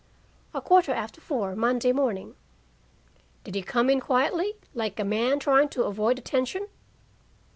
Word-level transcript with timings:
"A 0.51 0.61
quarter 0.61 0.91
after 0.93 1.21
four 1.21 1.55
Monday 1.55 1.91
morning." 1.91 2.33
"Did 3.43 3.53
he 3.53 3.61
come 3.61 3.87
in 3.87 3.99
quietly, 3.99 4.55
like 4.73 4.99
a 4.99 5.03
man 5.03 5.37
trying 5.37 5.69
to 5.69 5.83
avoid 5.83 6.17
attention?" 6.17 6.69